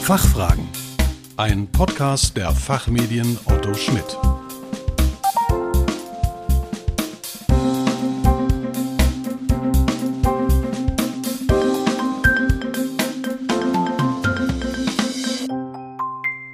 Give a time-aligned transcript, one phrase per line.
[0.00, 0.66] Fachfragen.
[1.36, 4.18] Ein Podcast der Fachmedien Otto Schmidt.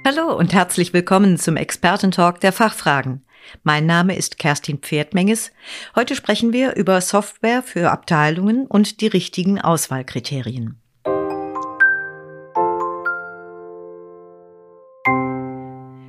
[0.05, 3.25] Hallo und herzlich willkommen zum Expertentalk der Fachfragen.
[3.63, 5.51] Mein Name ist Kerstin Pferdmenges.
[5.95, 10.79] Heute sprechen wir über Software für Abteilungen und die richtigen Auswahlkriterien.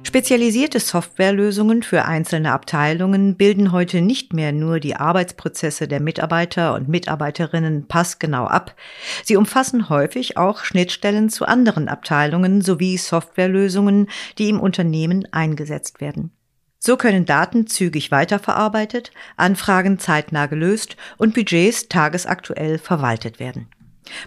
[0.08, 6.88] Spezialisierte Softwarelösungen für einzelne Abteilungen bilden heute nicht mehr nur die Arbeitsprozesse der Mitarbeiter und
[6.88, 8.74] Mitarbeiterinnen passgenau ab,
[9.22, 14.08] sie umfassen häufig auch Schnittstellen zu anderen Abteilungen sowie Softwarelösungen,
[14.38, 16.30] die im Unternehmen eingesetzt werden.
[16.78, 23.68] So können Daten zügig weiterverarbeitet, Anfragen zeitnah gelöst und Budgets tagesaktuell verwaltet werden.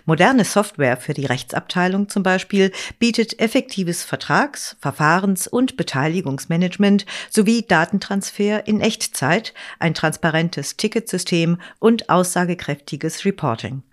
[0.05, 8.67] Moderne Software für die Rechtsabteilung zum Beispiel bietet effektives Vertrags-, Verfahrens- und Beteiligungsmanagement sowie Datentransfer
[8.67, 13.83] in Echtzeit, ein transparentes Ticketsystem und aussagekräftiges Reporting.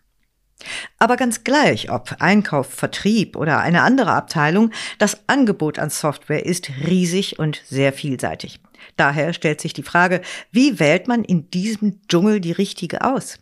[0.98, 6.70] Aber ganz gleich, ob Einkauf, Vertrieb oder eine andere Abteilung, das Angebot an Software ist
[6.84, 8.60] riesig und sehr vielseitig.
[8.96, 13.38] Daher stellt sich die Frage, wie wählt man in diesem Dschungel die richtige aus?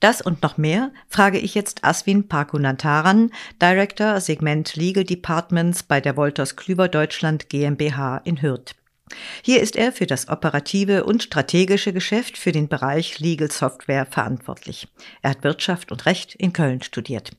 [0.00, 6.16] Das und noch mehr frage ich jetzt Aswin Parkunantaran, Director Segment Legal Departments bei der
[6.16, 8.74] Wolters Klüver Deutschland GmbH in Hürth.
[9.42, 14.88] Hier ist er für das operative und strategische Geschäft für den Bereich Legal Software verantwortlich.
[15.22, 17.30] Er hat Wirtschaft und Recht in Köln studiert.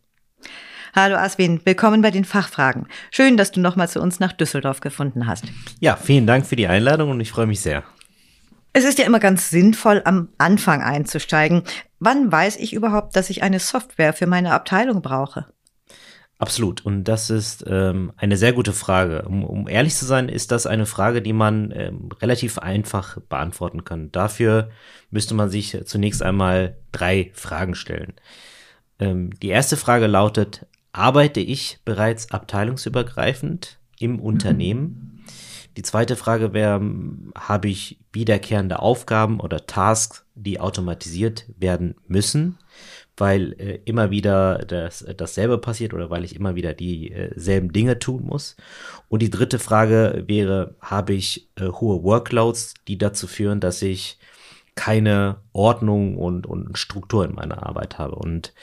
[0.95, 2.87] Hallo Aswin, willkommen bei den Fachfragen.
[3.11, 5.45] Schön, dass du nochmal zu uns nach Düsseldorf gefunden hast.
[5.79, 7.83] Ja, vielen Dank für die Einladung und ich freue mich sehr.
[8.73, 11.63] Es ist ja immer ganz sinnvoll, am Anfang einzusteigen.
[11.99, 15.45] Wann weiß ich überhaupt, dass ich eine Software für meine Abteilung brauche?
[16.39, 16.85] Absolut.
[16.85, 19.23] Und das ist ähm, eine sehr gute Frage.
[19.23, 23.83] Um, um, ehrlich zu sein, ist das eine Frage, die man ähm, relativ einfach beantworten
[23.83, 24.11] kann.
[24.11, 24.69] Dafür
[25.09, 28.13] müsste man sich zunächst einmal drei Fragen stellen.
[28.99, 34.19] Ähm, die erste Frage lautet, arbeite ich bereits abteilungsübergreifend im mhm.
[34.19, 35.25] Unternehmen?
[35.75, 36.81] Die zweite Frage wäre,
[37.35, 42.57] habe ich wiederkehrende Aufgaben oder Tasks, die automatisiert werden müssen?
[43.17, 47.99] weil äh, immer wieder das, dasselbe passiert oder weil ich immer wieder dieselben äh, Dinge
[47.99, 48.55] tun muss.
[49.09, 54.19] Und die dritte Frage wäre, habe ich äh, hohe Workloads, die dazu führen, dass ich
[54.75, 58.15] keine Ordnung und, und Struktur in meiner Arbeit habe.
[58.15, 58.53] Und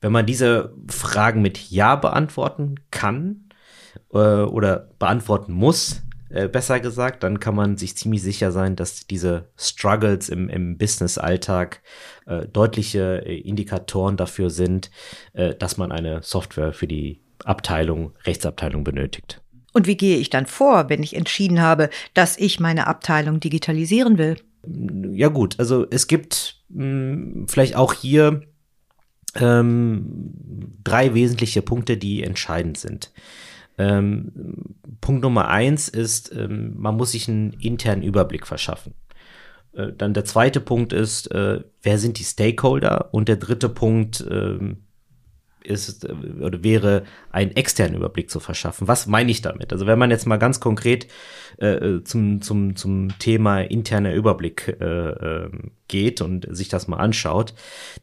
[0.00, 3.50] wenn man diese Fragen mit Ja beantworten kann
[4.12, 9.06] äh, oder beantworten muss, äh, besser gesagt, dann kann man sich ziemlich sicher sein, dass
[9.06, 11.82] diese Struggles im, im Business-Alltag
[12.26, 14.90] äh, deutliche äh, Indikatoren dafür sind,
[15.32, 19.40] äh, dass man eine Software für die Abteilung, Rechtsabteilung benötigt.
[19.72, 24.18] Und wie gehe ich dann vor, wenn ich entschieden habe, dass ich meine Abteilung digitalisieren
[24.18, 24.36] will?
[25.12, 28.42] Ja gut, also es gibt mh, hm, vielleicht auch hier
[29.36, 33.12] ähm, drei wesentliche Punkte, die entscheidend sind.
[33.78, 34.32] Ähm,
[35.00, 38.94] Punkt Nummer eins ist, ähm, man muss sich einen internen Überblick verschaffen.
[39.72, 43.08] Äh, dann der zweite Punkt ist, äh, wer sind die Stakeholder?
[43.12, 44.78] Und der dritte Punkt ähm,
[45.62, 48.88] ist äh, oder wäre, einen externen Überblick zu verschaffen.
[48.88, 49.72] Was meine ich damit?
[49.72, 51.06] Also wenn man jetzt mal ganz konkret
[51.58, 55.50] äh, zum, zum, zum Thema interner Überblick äh, äh,
[55.88, 57.54] geht und sich das mal anschaut,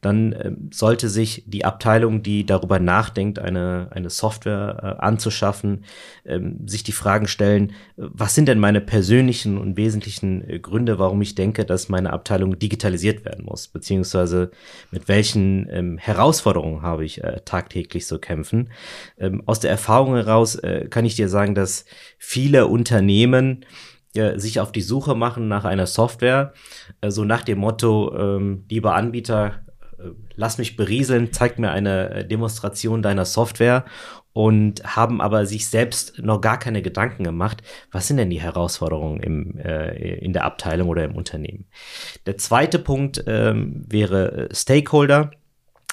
[0.02, 5.86] dann äh, sollte sich die Abteilung, die darüber nachdenkt, eine, eine Software äh, anzuschaffen,
[6.24, 11.22] äh, sich die Fragen stellen, was sind denn meine persönlichen und wesentlichen äh, Gründe, warum
[11.22, 14.52] ich denke, dass meine Abteilung digitalisiert werden muss, beziehungsweise
[14.92, 18.70] mit welchen ähm, Herausforderungen habe ich äh, tagtäglich so kämpfen.
[19.18, 21.86] Ähm, aus der Erfahrung heraus äh, kann ich dir sagen, dass
[22.18, 23.66] viele Unternehmen
[24.16, 26.54] äh, sich auf die Suche machen nach einer Software,
[27.02, 29.62] äh, so nach dem Motto, ähm, lieber Anbieter,
[29.98, 33.86] äh, lass mich berieseln, zeig mir eine äh, Demonstration deiner Software
[34.34, 39.22] und haben aber sich selbst noch gar keine Gedanken gemacht, was sind denn die Herausforderungen
[39.22, 41.66] im, äh, in der Abteilung oder im Unternehmen.
[42.26, 45.32] Der zweite Punkt ähm, wäre Stakeholder.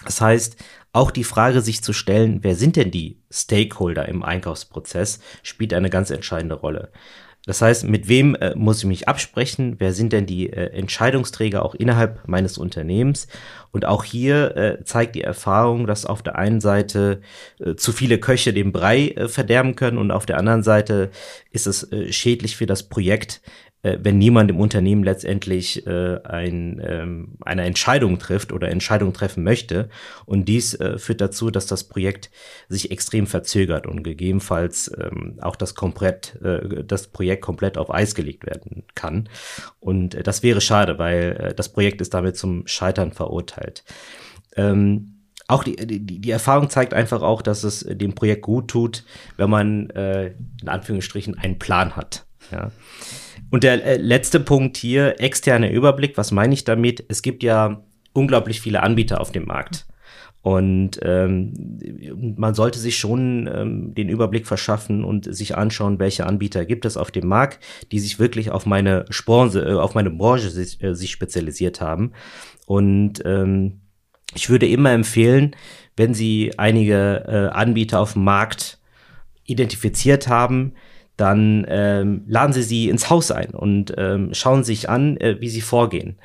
[0.05, 0.57] Das heißt,
[0.93, 5.89] auch die Frage sich zu stellen, wer sind denn die Stakeholder im Einkaufsprozess, spielt eine
[5.89, 6.91] ganz entscheidende Rolle.
[7.45, 9.77] Das heißt, mit wem äh, muss ich mich absprechen?
[9.79, 13.27] Wer sind denn die äh, Entscheidungsträger auch innerhalb meines Unternehmens?
[13.73, 17.21] Und auch hier äh, zeigt die Erfahrung, dass auf der einen Seite
[17.59, 21.11] äh, zu viele Köche den Brei äh, verderben können und auf der anderen Seite
[21.51, 23.41] ist es äh, schädlich für das Projekt,
[23.83, 29.89] wenn niemand im Unternehmen letztendlich äh, ein, ähm, eine Entscheidung trifft oder Entscheidung treffen möchte.
[30.25, 32.31] Und dies äh, führt dazu, dass das Projekt
[32.69, 38.15] sich extrem verzögert und gegebenenfalls ähm, auch das, komplett, äh, das Projekt komplett auf Eis
[38.15, 39.29] gelegt werden kann.
[39.81, 43.85] Und äh, das wäre schade, weil äh, das Projekt ist damit zum Scheitern verurteilt.
[44.57, 49.05] Ähm, auch die, die, die Erfahrung zeigt einfach auch, dass es dem Projekt gut tut,
[49.37, 52.25] wenn man äh, in Anführungsstrichen einen Plan hat.
[52.51, 52.71] Ja.
[53.51, 57.05] Und der äh, letzte Punkt hier, externer Überblick, was meine ich damit?
[57.09, 57.83] Es gibt ja
[58.13, 59.87] unglaublich viele Anbieter auf dem Markt.
[60.43, 66.65] Und ähm, man sollte sich schon ähm, den Überblick verschaffen und sich anschauen, welche Anbieter
[66.65, 67.61] gibt es auf dem Markt,
[67.93, 72.13] die sich wirklich auf meine Branche, äh, auf meine Branche sich, äh, sich spezialisiert haben.
[72.67, 73.83] Und ähm,
[74.35, 75.55] ich würde immer empfehlen,
[75.97, 78.81] wenn Sie einige äh, Anbieter auf dem Markt
[79.45, 80.73] identifiziert haben,
[81.23, 85.49] dann ähm, laden Sie sie ins Haus ein und ähm, schauen sich an, äh, wie
[85.49, 86.19] sie vorgehen.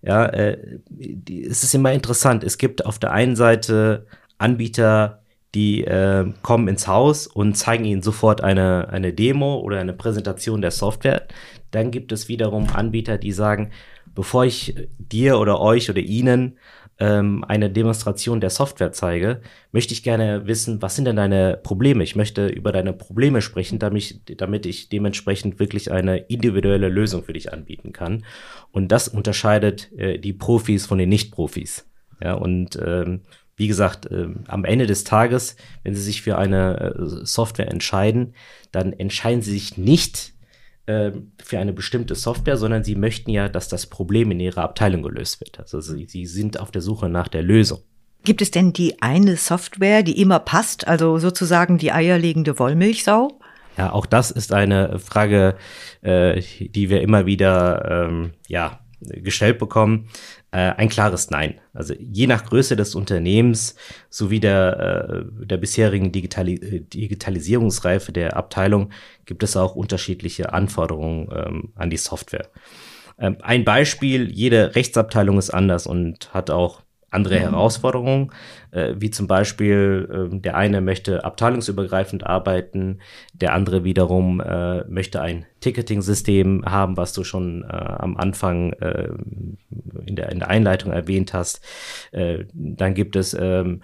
[0.00, 2.44] Ja, äh, die, es ist immer interessant.
[2.44, 4.06] Es gibt auf der einen Seite
[4.38, 5.22] Anbieter,
[5.56, 10.62] die äh, kommen ins Haus und zeigen Ihnen sofort eine, eine Demo oder eine Präsentation
[10.62, 11.26] der Software.
[11.72, 13.72] Dann gibt es wiederum Anbieter, die sagen,
[14.14, 16.58] bevor ich dir oder euch oder Ihnen
[16.98, 19.40] ähm, eine Demonstration der Software zeige,
[19.72, 22.04] möchte ich gerne wissen, was sind denn deine Probleme?
[22.04, 27.24] Ich möchte über deine Probleme sprechen, damit ich, damit ich dementsprechend wirklich eine individuelle Lösung
[27.24, 28.24] für dich anbieten kann.
[28.70, 31.88] Und das unterscheidet äh, die Profis von den Nicht-Profis.
[32.22, 33.22] Ja, und ähm,
[33.56, 38.34] wie gesagt, äh, am Ende des Tages, wenn Sie sich für eine äh, Software entscheiden,
[38.72, 40.33] dann entscheiden Sie sich nicht
[40.86, 45.02] äh, für eine bestimmte Software, sondern sie möchten ja, dass das Problem in ihrer Abteilung
[45.02, 45.58] gelöst wird.
[45.58, 47.80] Also sie, sie sind auf der Suche nach der Lösung.
[48.24, 53.38] Gibt es denn die eine Software, die immer passt, also sozusagen die eierlegende Wollmilchsau?
[53.76, 55.56] Ja, auch das ist eine Frage,
[56.02, 60.08] äh, die wir immer wieder ähm, ja, gestellt bekommen.
[60.54, 61.60] Äh, ein klares Nein.
[61.72, 63.74] Also je nach Größe des Unternehmens
[64.08, 68.90] sowie der, äh, der bisherigen Digitali Digitalisierungsreife der Abteilung
[69.24, 72.50] gibt es auch unterschiedliche Anforderungen ähm, an die Software.
[73.18, 76.82] Ähm, ein Beispiel, jede Rechtsabteilung ist anders und hat auch
[77.14, 77.42] andere mhm.
[77.42, 78.30] Herausforderungen,
[78.70, 82.98] äh, wie zum Beispiel äh, der eine möchte abteilungsübergreifend arbeiten,
[83.32, 89.08] der andere wiederum äh, möchte ein Ticketing-System haben, was du schon äh, am Anfang äh,
[90.04, 91.64] in, der, in der Einleitung erwähnt hast.
[92.12, 93.82] Äh, dann gibt es ähm,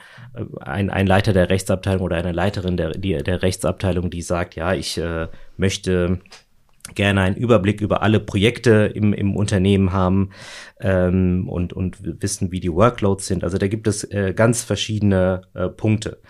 [0.61, 4.75] ein, ein Leiter der Rechtsabteilung oder eine Leiterin der, die, der Rechtsabteilung, die sagt, ja,
[4.75, 5.01] ich
[5.57, 6.21] möchte
[6.95, 10.31] gerne einen Überblick über alle Projekte im, im Unternehmen haben
[10.81, 13.45] ähm, und, und wissen, wie die Workloads sind.
[13.45, 16.21] Also da gibt es äh, ganz verschiedene äh, Punkte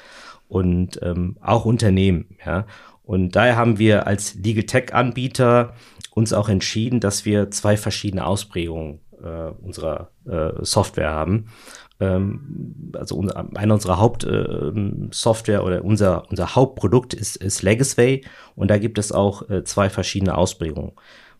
[0.48, 2.36] und ähm, auch Unternehmen.
[2.44, 2.66] Ja.
[3.02, 5.74] Und daher haben wir als Legal Tech Anbieter
[6.12, 11.46] uns auch entschieden, dass wir zwei verschiedene Ausprägungen äh, unserer äh, Software haben
[12.00, 18.25] also unser, einer unserer Hauptsoftware äh, oder unser, unser Hauptprodukt ist, ist Legacy.
[18.56, 20.93] Und da gibt es auch äh, zwei verschiedene Ausprägungen,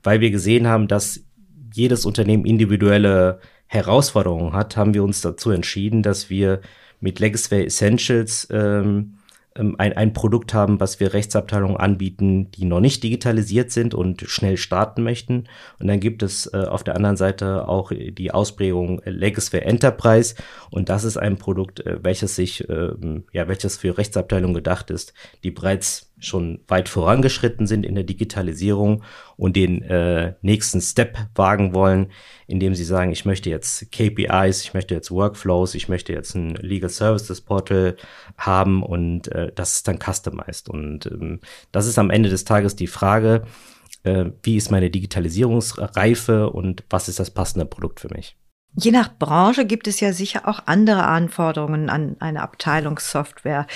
[0.03, 1.25] weil wir gesehen haben, dass
[1.73, 6.61] jedes Unternehmen individuelle Herausforderungen hat, haben wir uns dazu entschieden, dass wir
[7.01, 9.15] mit Legacy Essentials ähm, ähm,
[9.55, 14.56] ein, ein Produkt haben, was wir Rechtsabteilungen anbieten, die noch nicht digitalisiert sind und schnell
[14.56, 15.49] starten möchten.
[15.79, 20.37] Und dann gibt es äh, auf der anderen Seite auch die Ausprägung Legacy Enterprise.
[20.70, 22.93] Und das ist ein Produkt, äh, welches sich, äh,
[23.32, 29.03] ja, welches für Rechtsabteilungen gedacht ist, die bereits schon weit vorangeschritten sind in der Digitalisierung
[29.37, 32.12] und den äh, nächsten Step wagen wollen,
[32.47, 36.55] indem sie sagen, ich möchte jetzt KPIs, ich möchte jetzt Workflows, ich möchte jetzt ein
[36.57, 37.97] Legal Services Portal
[38.37, 40.69] haben und äh, das ist dann customized.
[40.69, 41.41] Und ähm,
[41.73, 43.45] das ist am Ende des Tages die Frage,
[44.03, 48.37] äh, wie ist meine Digitalisierungsreife und was ist das passende Produkt für mich?
[48.77, 53.67] Je nach Branche gibt es ja sicher auch andere Anforderungen an eine Abteilungssoftware.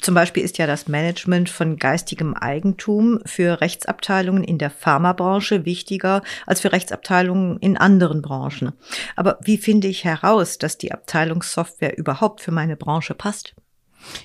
[0.00, 6.22] Zum Beispiel ist ja das Management von geistigem Eigentum für Rechtsabteilungen in der Pharmabranche wichtiger
[6.46, 8.72] als für Rechtsabteilungen in anderen Branchen.
[9.14, 13.54] Aber wie finde ich heraus, dass die Abteilungssoftware überhaupt für meine Branche passt?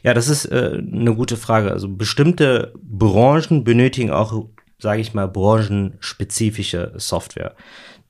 [0.03, 1.71] Ja, das ist äh, eine gute Frage.
[1.71, 4.47] Also bestimmte Branchen benötigen auch,
[4.79, 7.55] sage ich mal, branchenspezifische Software.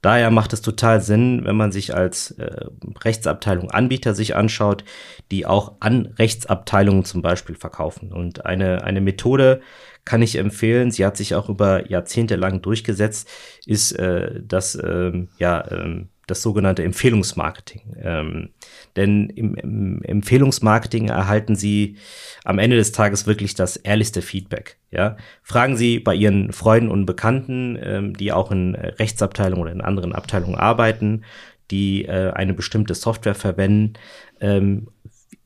[0.06, 2.68] Daher macht es total Sinn, wenn man sich als äh,
[3.04, 4.84] Rechtsabteilung Anbieter sich anschaut,
[5.32, 8.14] die auch an Rechtsabteilungen zum Beispiel verkaufen.
[8.14, 9.62] Und eine, eine Methode
[10.04, 13.28] kann ich empfehlen, sie hat sich auch über Jahrzehnte lang durchgesetzt,
[13.66, 17.96] ist äh, das, äh, ja, äh, das sogenannte Empfehlungsmarketing.
[18.02, 18.50] Ähm,
[18.96, 21.98] denn im, im, Empfehlungsmarketing erhalten Sie
[22.44, 24.78] am Ende des Tages wirklich das ehrlichste Feedback.
[24.92, 25.18] Ja?
[25.44, 30.14] Fragen Sie bei Ihren Freunden und Bekannten, ähm, die auch in Rechtsabteilungen oder in anderen
[30.14, 31.24] Abteilungen arbeiten,
[31.72, 33.94] die äh, eine bestimmte Software verwenden,
[34.40, 34.88] ähm,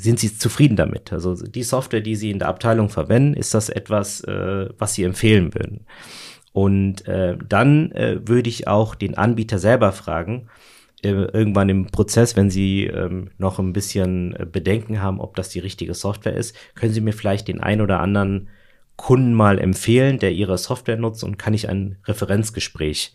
[0.01, 1.11] sind Sie zufrieden damit?
[1.11, 5.03] Also die Software, die Sie in der Abteilung verwenden, ist das etwas, äh, was Sie
[5.03, 5.85] empfehlen würden?
[6.53, 10.49] Und äh, dann äh, würde ich auch den Anbieter selber fragen,
[11.03, 15.49] äh, irgendwann im Prozess, wenn Sie ähm, noch ein bisschen äh, Bedenken haben, ob das
[15.49, 18.49] die richtige Software ist, können Sie mir vielleicht den ein oder anderen
[18.95, 23.13] Kunden mal empfehlen, der Ihre Software nutzt und kann ich ein Referenzgespräch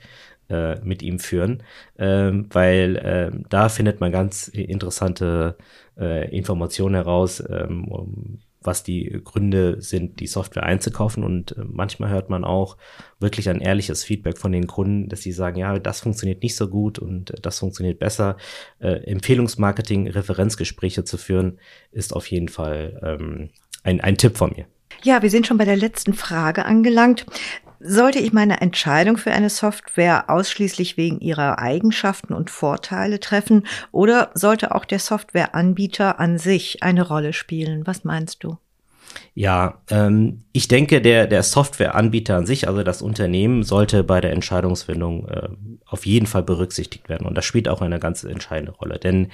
[0.48, 1.62] äh, mit ihm führen,
[1.98, 5.56] ähm, weil äh, da findet man ganz interessante
[5.98, 11.24] äh, Informationen heraus, ähm, um, was die Gründe sind, die Software einzukaufen.
[11.24, 12.76] Und äh, manchmal hört man auch
[13.20, 16.68] wirklich ein ehrliches Feedback von den Kunden, dass sie sagen, ja, das funktioniert nicht so
[16.68, 18.36] gut und äh, das funktioniert besser.
[18.78, 21.58] Äh, Empfehlungsmarketing, Referenzgespräche zu führen,
[21.92, 23.50] ist auf jeden Fall ähm,
[23.82, 24.66] ein, ein Tipp von mir.
[25.02, 27.26] Ja, wir sind schon bei der letzten Frage angelangt.
[27.86, 34.30] Sollte ich meine Entscheidung für eine Software ausschließlich wegen ihrer Eigenschaften und Vorteile treffen oder
[34.32, 37.86] sollte auch der Softwareanbieter an sich eine Rolle spielen?
[37.86, 38.56] Was meinst du?
[39.34, 44.32] Ja, ähm, ich denke, der, der Softwareanbieter an sich, also das Unternehmen, sollte bei der
[44.32, 45.48] Entscheidungsfindung äh,
[45.84, 47.26] auf jeden Fall berücksichtigt werden.
[47.26, 48.98] Und das spielt auch eine ganz entscheidende Rolle.
[48.98, 49.28] Denn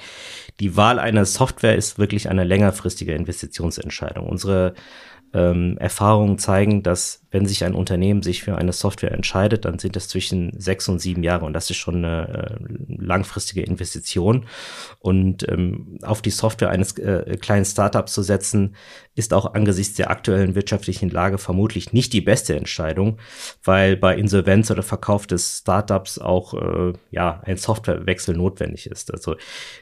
[0.59, 4.28] die Wahl einer Software ist wirklich eine längerfristige Investitionsentscheidung.
[4.28, 4.75] Unsere
[5.33, 9.96] ähm, Erfahrungen zeigen, dass wenn sich ein Unternehmen sich für eine Software entscheidet, dann sind
[9.96, 14.46] es zwischen sechs und sieben Jahre und das ist schon eine äh, langfristige Investition.
[14.99, 18.75] Und ähm, auf die Software eines äh, kleinen Startups zu setzen,
[19.14, 23.18] ist auch angesichts der aktuellen wirtschaftlichen Lage vermutlich nicht die beste Entscheidung,
[23.62, 29.12] weil bei Insolvenz oder Verkauf des Startups auch äh, ja ein Softwarewechsel notwendig ist.
[29.12, 29.34] Also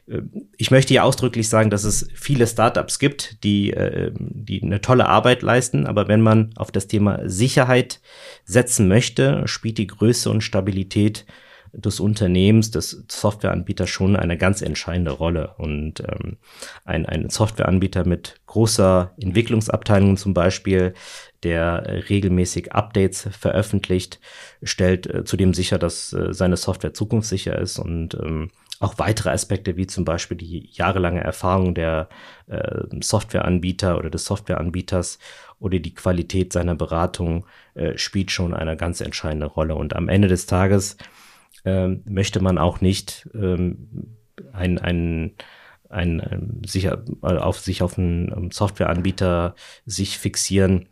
[0.06, 0.22] äh,
[0.56, 5.06] ich möchte hier ausdrücklich sagen, dass es viele Startups gibt, die äh, die eine tolle
[5.06, 8.00] Arbeit leisten, aber wenn man auf das Thema Sicherheit
[8.44, 11.24] setzen möchte, spielt die Größe und Stabilität
[11.72, 15.54] des Unternehmens, des Softwareanbieters schon eine ganz entscheidende Rolle.
[15.58, 16.38] Und ähm,
[16.84, 20.94] ein, ein Softwareanbieter mit großer Entwicklungsabteilung zum Beispiel,
[21.42, 24.18] der regelmäßig Updates veröffentlicht,
[24.62, 29.76] stellt äh, zudem sicher, dass äh, seine Software zukunftssicher ist und ähm, auch weitere Aspekte
[29.76, 32.08] wie zum Beispiel die jahrelange Erfahrung der
[32.46, 35.18] äh, Softwareanbieter oder des Softwareanbieters
[35.58, 39.74] oder die Qualität seiner Beratung äh, spielt schon eine ganz entscheidende Rolle.
[39.74, 40.96] Und am Ende des Tages
[41.64, 44.16] äh, möchte man auch nicht ähm,
[44.52, 45.34] ein, ein,
[45.88, 49.54] ein, ein sicher auf sich auf einen Softwareanbieter
[49.86, 50.88] sich fixieren,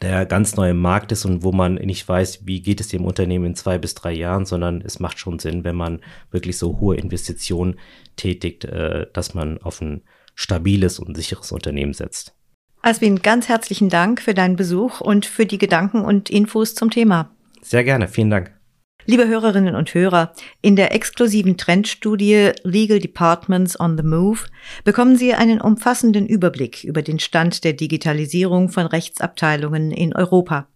[0.00, 3.04] der ganz neu im Markt ist und wo man nicht weiß, wie geht es dem
[3.04, 6.80] Unternehmen in zwei bis drei Jahren, sondern es macht schon Sinn, wenn man wirklich so
[6.80, 7.76] hohe Investitionen
[8.16, 10.02] tätigt, äh, dass man auf ein
[10.34, 12.34] stabiles und sicheres Unternehmen setzt.
[12.80, 17.30] Aswin, ganz herzlichen Dank für deinen Besuch und für die Gedanken und Infos zum Thema.
[17.60, 18.61] Sehr gerne, vielen Dank.
[19.04, 24.40] Liebe Hörerinnen und Hörer, in der exklusiven Trendstudie Legal Departments on the Move
[24.84, 30.68] bekommen Sie einen umfassenden Überblick über den Stand der Digitalisierung von Rechtsabteilungen in Europa.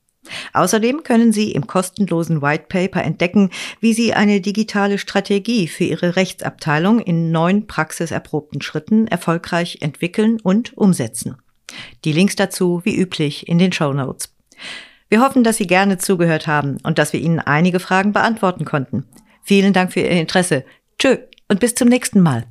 [0.53, 6.17] Außerdem können Sie im kostenlosen White Paper entdecken, wie Sie eine digitale Strategie für Ihre
[6.17, 11.37] Rechtsabteilung in neun praxiserprobten Schritten erfolgreich entwickeln und umsetzen.
[12.05, 14.35] Die Links dazu wie üblich in den Show Notes.
[15.09, 19.05] Wir hoffen, dass Sie gerne zugehört haben und dass wir Ihnen einige Fragen beantworten konnten.
[19.43, 20.65] Vielen Dank für Ihr Interesse.
[20.99, 22.47] Tschö und bis zum nächsten Mal.